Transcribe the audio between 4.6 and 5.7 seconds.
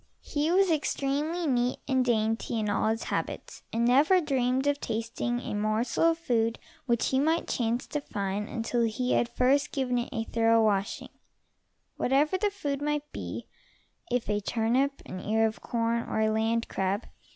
of tasting a